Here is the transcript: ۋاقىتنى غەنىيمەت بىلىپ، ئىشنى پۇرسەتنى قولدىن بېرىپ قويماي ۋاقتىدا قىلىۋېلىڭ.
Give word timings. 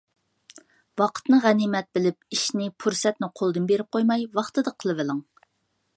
ۋاقىتنى 1.01 1.39
غەنىيمەت 1.43 1.87
بىلىپ، 1.97 2.35
ئىشنى 2.37 2.71
پۇرسەتنى 2.85 3.31
قولدىن 3.41 3.69
بېرىپ 3.73 3.93
قويماي 3.97 4.29
ۋاقتىدا 4.39 4.75
قىلىۋېلىڭ. 4.83 5.23